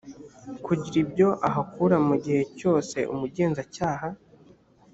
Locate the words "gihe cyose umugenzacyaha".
2.23-4.07